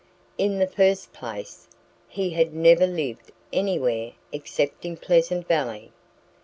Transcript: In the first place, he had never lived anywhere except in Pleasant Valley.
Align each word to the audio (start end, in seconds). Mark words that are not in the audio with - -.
In 0.39 0.57
the 0.57 0.65
first 0.65 1.13
place, 1.13 1.67
he 2.07 2.31
had 2.31 2.55
never 2.55 2.87
lived 2.87 3.31
anywhere 3.53 4.13
except 4.31 4.83
in 4.83 4.97
Pleasant 4.97 5.47
Valley. 5.47 5.91